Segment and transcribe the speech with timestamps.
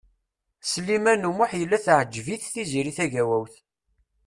[0.71, 3.55] Sliman U Muḥ yella teɛǧeb-it Tiziri Tagawawt.